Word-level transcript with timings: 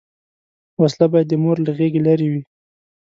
وسله 0.81 1.05
باید 1.11 1.27
د 1.29 1.33
مور 1.43 1.57
له 1.65 1.71
غېږه 1.77 2.01
لرې 2.07 2.27
وي 2.31 2.41